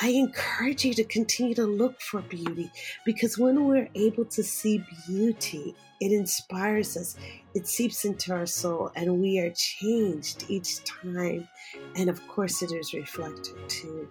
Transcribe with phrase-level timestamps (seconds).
[0.00, 2.68] I encourage you to continue to look for beauty
[3.04, 7.16] because when we're able to see beauty, it inspires us,
[7.54, 11.46] it seeps into our soul, and we are changed each time.
[11.94, 14.08] And of course, it is reflected to,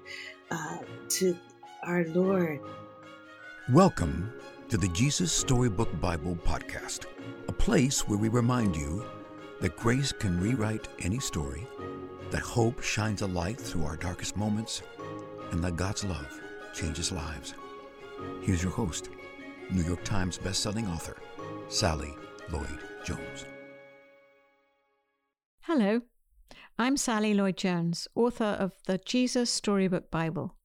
[0.52, 0.78] uh,
[1.10, 1.38] to
[1.86, 2.62] our Lord.
[3.70, 4.32] Welcome
[4.70, 7.08] to the Jesus Storybook Bible Podcast,
[7.50, 9.04] a place where we remind you
[9.60, 11.68] that grace can rewrite any story,
[12.32, 14.82] that hope shines a light through our darkest moments
[15.54, 16.42] and that God's love
[16.74, 17.54] changes lives.
[18.42, 19.10] Here's your host,
[19.70, 21.16] New York Times bestselling author,
[21.70, 22.12] Sally
[22.50, 23.46] Lloyd Jones.
[25.62, 26.02] Hello,
[26.80, 30.56] I'm Sally Lloyd Jones, author of the Jesus Storybook Bible,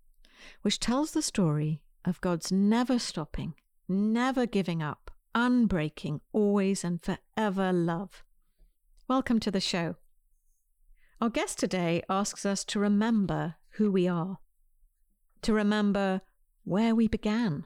[0.62, 3.52] which tells the story of God's never stopping,
[3.90, 8.24] never giving up, unbreaking, always and forever love.
[9.06, 9.96] Welcome to the show.
[11.20, 14.38] Our guest today asks us to remember who we are
[15.42, 16.20] to remember
[16.64, 17.64] where we began,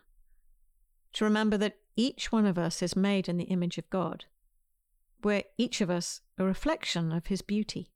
[1.12, 4.24] to remember that each one of us is made in the image of God,
[5.22, 7.92] where each of us a reflection of his beauty.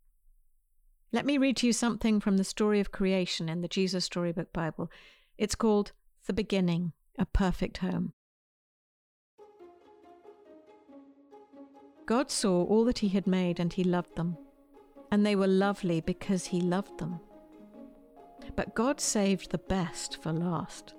[1.12, 4.52] Let me read to you something from the story of creation in the Jesus Storybook
[4.52, 4.90] Bible.
[5.38, 5.92] It's called
[6.26, 8.12] The Beginning, a Perfect Home.
[12.06, 14.36] God saw all that he had made and he loved them,
[15.10, 17.20] and they were lovely because he loved them.
[18.54, 20.94] But God saved the best for last.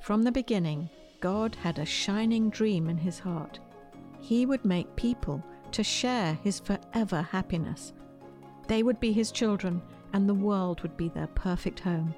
[0.00, 0.88] From the beginning,
[1.20, 3.60] God had a shining dream in his heart.
[4.20, 7.92] He would make people to share his forever happiness.
[8.68, 12.14] They would be his children, and the world would be their perfect home.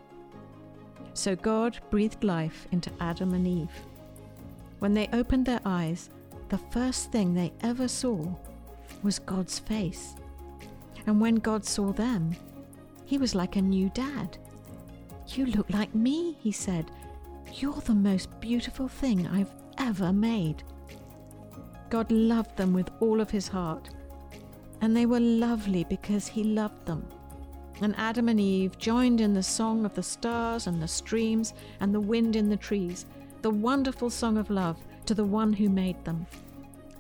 [1.14, 3.70] So God breathed life into Adam and Eve.
[4.80, 6.10] When they opened their eyes,
[6.48, 8.34] the first thing they ever saw
[9.02, 10.14] was God's face.
[11.06, 12.34] And when God saw them,
[13.05, 14.38] he was like a new dad.
[15.35, 16.93] You look like me, he said.
[17.55, 20.63] You're the most beautiful thing I've ever made.
[21.91, 23.91] God loved them with all of his heart,
[24.81, 27.05] and they were lovely because he loved them.
[27.81, 31.93] And Adam and Eve joined in the song of the stars and the streams and
[31.93, 33.05] the wind in the trees,
[33.43, 36.27] the wonderful song of love to the one who made them.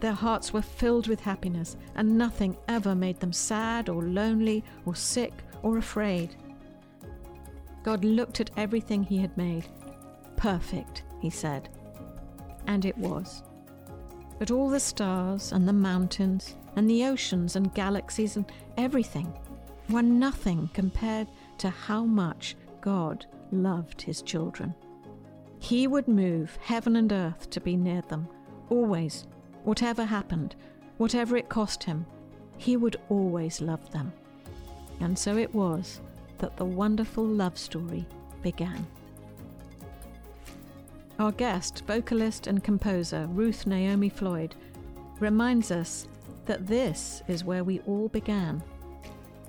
[0.00, 4.96] Their hearts were filled with happiness, and nothing ever made them sad or lonely or
[4.96, 6.34] sick or afraid.
[7.84, 9.66] God looked at everything he had made.
[10.36, 11.68] Perfect, he said.
[12.66, 13.44] And it was.
[14.38, 19.32] But all the stars and the mountains and the oceans and galaxies and everything
[19.90, 21.28] were nothing compared
[21.58, 24.74] to how much God loved his children.
[25.60, 28.28] He would move heaven and earth to be near them,
[28.70, 29.26] always,
[29.62, 30.56] whatever happened,
[30.96, 32.06] whatever it cost him,
[32.56, 34.12] he would always love them.
[35.00, 36.00] And so it was
[36.38, 38.06] that the wonderful love story
[38.42, 38.86] began.
[41.18, 44.54] Our guest, vocalist and composer Ruth Naomi Floyd,
[45.20, 46.08] reminds us
[46.46, 48.62] that this is where we all began.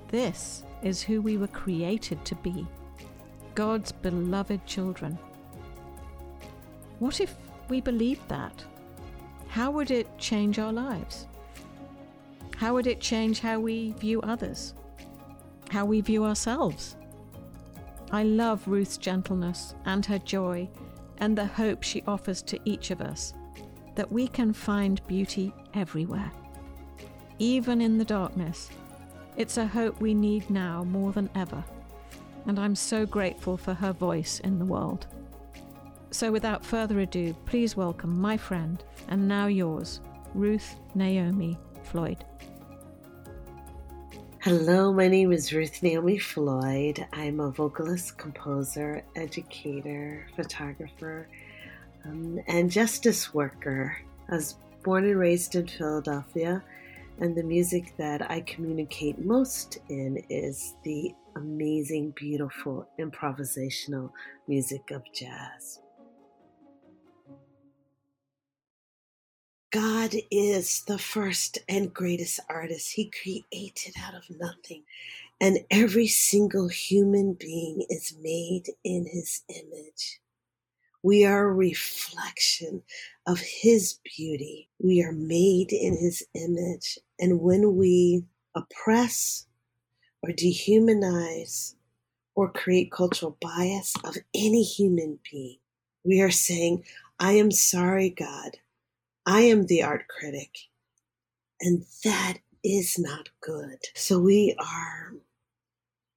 [0.08, 2.66] This is who we were created to be
[3.54, 5.18] God's beloved children.
[6.98, 7.34] What if
[7.68, 8.64] we believed that?
[9.48, 11.26] How would it change our lives?
[12.56, 14.74] How would it change how we view others?
[15.70, 16.96] How we view ourselves.
[18.10, 20.68] I love Ruth's gentleness and her joy
[21.18, 23.34] and the hope she offers to each of us
[23.94, 26.30] that we can find beauty everywhere,
[27.38, 28.70] even in the darkness.
[29.36, 31.64] It's a hope we need now more than ever,
[32.46, 35.06] and I'm so grateful for her voice in the world.
[36.10, 40.00] So, without further ado, please welcome my friend and now yours,
[40.34, 42.24] Ruth Naomi Floyd.
[44.46, 47.04] Hello, my name is Ruth Naomi Floyd.
[47.12, 51.26] I'm a vocalist, composer, educator, photographer,
[52.04, 53.98] um, and justice worker.
[54.28, 56.62] I was born and raised in Philadelphia,
[57.18, 64.12] and the music that I communicate most in is the amazing, beautiful improvisational
[64.46, 65.80] music of jazz.
[69.76, 72.92] God is the first and greatest artist.
[72.92, 74.84] He created out of nothing.
[75.38, 80.18] And every single human being is made in his image.
[81.02, 82.84] We are a reflection
[83.26, 84.70] of his beauty.
[84.78, 86.98] We are made in his image.
[87.20, 88.24] And when we
[88.54, 89.46] oppress
[90.22, 91.74] or dehumanize
[92.34, 95.58] or create cultural bias of any human being,
[96.02, 96.82] we are saying,
[97.20, 98.56] I am sorry, God.
[99.26, 100.56] I am the art critic,
[101.60, 103.78] and that is not good.
[103.96, 105.14] So we are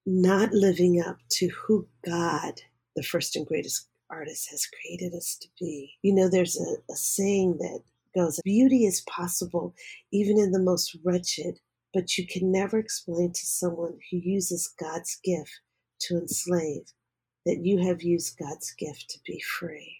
[0.05, 2.61] not living up to who God,
[2.95, 5.93] the first and greatest artist has created us to be.
[6.03, 7.81] You know, there's a, a saying that
[8.15, 9.75] goes, Beauty is possible
[10.11, 11.59] even in the most wretched,
[11.93, 15.61] but you can never explain to someone who uses God's gift
[16.01, 16.83] to enslave
[17.45, 19.98] that you have used God's gift to be free.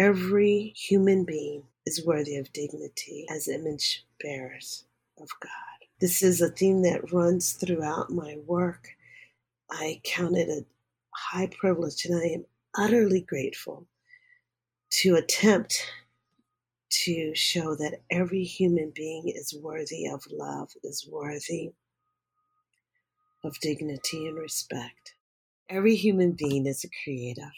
[0.00, 4.84] Every human being is worthy of dignity as image bearers
[5.20, 5.88] of God.
[6.00, 8.88] This is a theme that runs throughout my work.
[9.70, 10.64] I count it a
[11.14, 13.86] high privilege and I am utterly grateful
[15.02, 15.84] to attempt
[17.04, 21.72] to show that every human being is worthy of love, is worthy
[23.44, 25.14] of dignity and respect.
[25.68, 27.52] Every human being is a creative.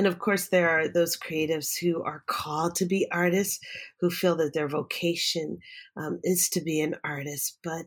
[0.00, 3.60] And of course, there are those creatives who are called to be artists,
[4.00, 5.58] who feel that their vocation
[5.94, 7.58] um, is to be an artist.
[7.62, 7.84] But,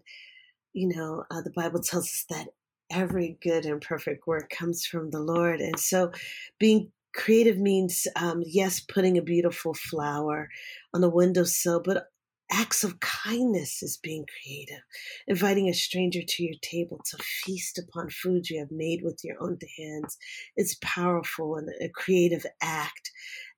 [0.74, 2.50] you know, uh, the Bible tells us that
[2.92, 5.60] every good and perfect work comes from the Lord.
[5.60, 6.12] And so
[6.60, 10.50] being creative means, um, yes, putting a beautiful flower
[10.94, 12.10] on a windowsill, but
[12.54, 14.84] acts of kindness is being creative.
[15.28, 19.42] Inviting a stranger to your table to feast upon food you have made with your
[19.42, 20.18] own hands
[20.56, 23.12] It's powerful and a creative act.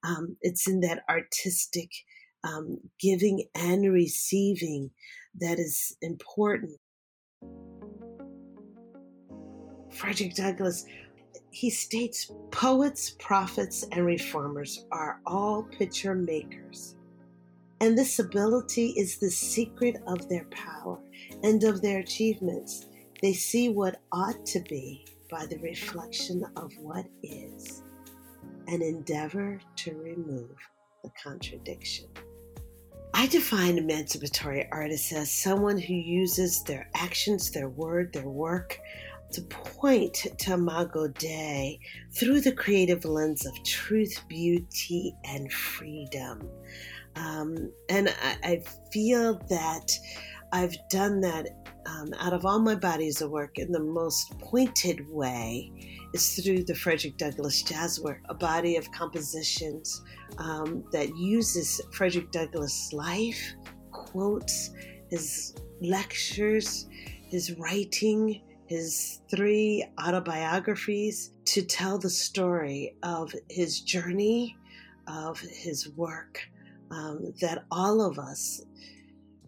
[0.03, 1.91] Um, it's in that artistic
[2.43, 4.91] um, giving and receiving
[5.39, 6.79] that is important.
[9.91, 10.85] Frederick Douglass,
[11.51, 16.95] he states poets, prophets, and reformers are all picture makers.
[17.81, 20.99] And this ability is the secret of their power
[21.43, 22.85] and of their achievements.
[23.21, 27.83] They see what ought to be by the reflection of what is
[28.67, 30.55] and endeavor to remove
[31.03, 32.07] the contradiction.
[33.13, 38.79] I define emancipatory artists as someone who uses their actions, their word, their work
[39.31, 41.79] to point to Imago Dei
[42.13, 46.49] through the creative lens of truth, beauty, and freedom.
[47.15, 49.91] Um, and I, I, feel that
[50.51, 51.47] I've done that
[51.85, 55.71] um, out of all my bodies of work in the most pointed way
[56.13, 60.01] is through the Frederick Douglass Jazz Work, a body of compositions
[60.37, 63.55] um, that uses Frederick Douglass' life,
[63.91, 64.71] quotes,
[65.09, 66.87] his lectures,
[67.29, 74.57] his writing, his three autobiographies to tell the story of his journey,
[75.07, 76.41] of his work,
[76.91, 78.61] um, that all of us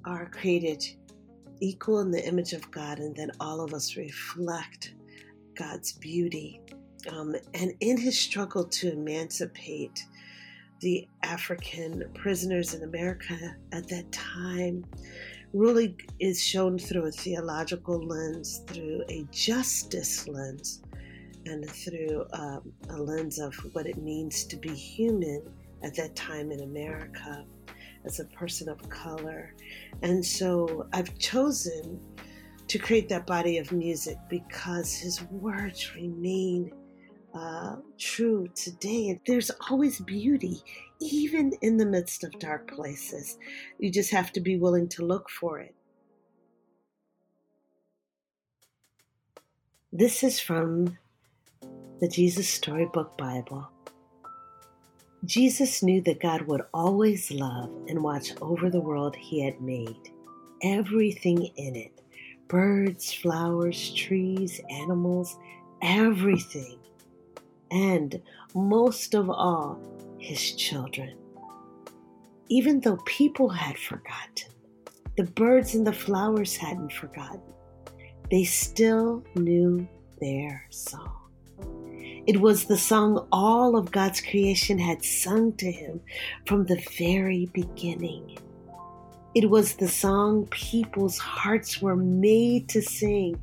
[0.05, 0.83] are created
[1.59, 4.93] equal in the image of God and that all of us reflect
[5.55, 6.61] God's beauty.
[7.09, 10.05] Um, and in his struggle to emancipate
[10.81, 14.85] the African prisoners in America at that time,
[15.53, 20.81] really is shown through a theological lens, through a justice lens,
[21.45, 25.41] and through um, a lens of what it means to be human
[25.83, 27.45] at that time in America
[28.05, 29.53] as a person of color.
[30.01, 31.99] And so I've chosen
[32.67, 36.71] to create that body of music because his words remain
[37.33, 39.19] uh, true today.
[39.25, 40.61] There's always beauty,
[40.99, 43.37] even in the midst of dark places.
[43.79, 45.75] You just have to be willing to look for it.
[49.93, 50.97] This is from
[51.99, 53.69] the Jesus Storybook Bible.
[55.27, 60.11] Jesus knew that God would always love and watch over the world he had made,
[60.63, 62.01] everything in it
[62.47, 65.37] birds, flowers, trees, animals,
[65.81, 66.79] everything
[67.71, 68.21] and
[68.55, 69.79] most of all,
[70.17, 71.15] his children.
[72.49, 74.51] Even though people had forgotten,
[75.17, 77.41] the birds and the flowers hadn't forgotten,
[78.31, 79.87] they still knew
[80.21, 81.26] their song.
[82.27, 86.01] It was the song all of God's creation had sung to him
[86.45, 88.37] from the very beginning.
[89.33, 93.39] It was the song people's hearts were made to sing.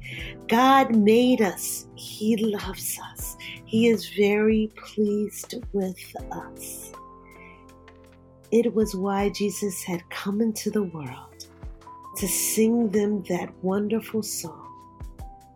[0.48, 1.86] God made us.
[1.94, 3.38] He loves us.
[3.64, 6.92] He is very pleased with us.
[8.50, 11.46] It was why Jesus had come into the world
[12.16, 14.68] to sing them that wonderful song,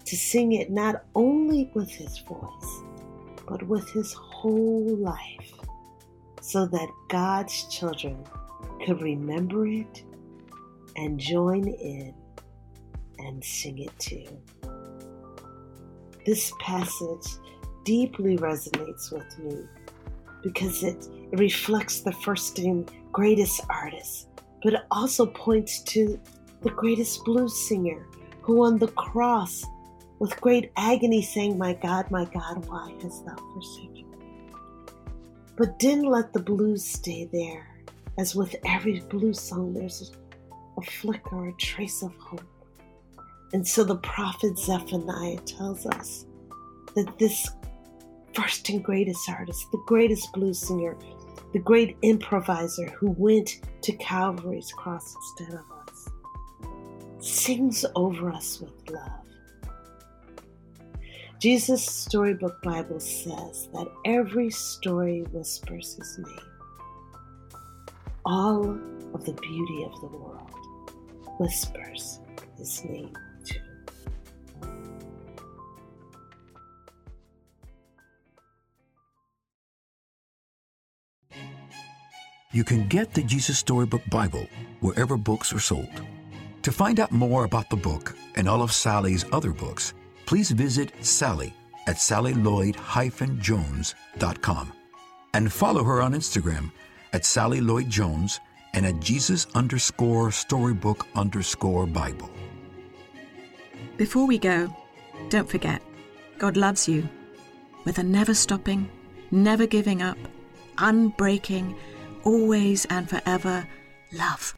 [0.06, 2.82] to sing it not only with his voice,
[3.48, 5.52] but with his whole life,
[6.40, 8.24] so that God's children
[8.84, 10.02] could remember it
[10.96, 12.14] and join in
[13.18, 14.26] and sing it too.
[16.26, 17.26] This passage
[17.84, 19.64] deeply resonates with me
[20.42, 24.28] because it, reflects the first and greatest artist,
[24.62, 26.18] but it also points to
[26.62, 28.06] the greatest blues singer
[28.40, 29.64] who on the cross
[30.18, 34.16] with great agony saying, My God, my God, why hast thou forsaken me?
[35.56, 37.66] But didn't let the blues stay there.
[38.18, 40.12] As with every blues song, there's
[40.76, 42.42] a flicker, a trace of hope.
[43.52, 46.26] And so the prophet Zephaniah tells us
[46.94, 47.48] that this
[48.34, 50.96] first and greatest artist, the greatest blues singer,
[51.52, 56.08] the great improviser who went to Calvary's cross instead of us,
[57.20, 59.27] sings over us with love.
[61.38, 66.48] Jesus' Storybook Bible says that every story whispers his name.
[68.24, 68.76] All
[69.14, 70.50] of the beauty of the world
[71.38, 72.18] whispers
[72.56, 73.12] his name
[73.44, 73.60] too.
[82.50, 84.48] You can get the Jesus Storybook Bible
[84.80, 86.02] wherever books are sold.
[86.62, 89.94] To find out more about the book and all of Sally's other books,
[90.28, 91.54] please visit Sally
[91.86, 94.72] at sallylloyd-jones.com
[95.32, 96.70] and follow her on Instagram
[97.14, 98.38] at Sally Lloyd Jones
[98.74, 102.28] and at Jesus underscore storybook underscore Bible.
[103.96, 104.68] Before we go,
[105.30, 105.80] don't forget,
[106.36, 107.08] God loves you
[107.86, 108.90] with a never stopping,
[109.30, 110.18] never giving up,
[110.76, 111.74] unbreaking,
[112.24, 113.66] always and forever
[114.12, 114.57] love.